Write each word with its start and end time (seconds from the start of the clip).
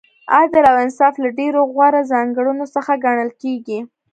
عدل 0.35 0.63
او 0.71 0.75
انصاف 0.85 1.13
له 1.23 1.29
ډېرو 1.39 1.61
غوره 1.73 2.01
ځانګړنو 2.11 2.65
څخه 2.75 2.93
ګڼل 3.05 3.29
کیږي. 3.41 3.79